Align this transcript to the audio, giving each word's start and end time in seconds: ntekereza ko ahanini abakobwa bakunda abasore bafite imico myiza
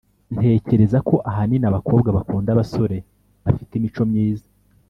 ntekereza 0.35 0.97
ko 1.07 1.15
ahanini 1.29 1.65
abakobwa 1.67 2.09
bakunda 2.17 2.49
abasore 2.51 2.97
bafite 3.45 3.71
imico 3.75 4.01
myiza 4.09 4.47